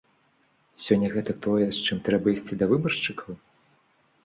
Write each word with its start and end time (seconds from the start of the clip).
Сёння 0.85 1.09
гэта 1.17 1.35
тое, 1.47 1.67
з 1.77 1.85
чым 1.85 2.01
трэба 2.09 2.27
ісці 2.35 2.59
да 2.65 2.71
выбаршчыкаў? 2.75 3.41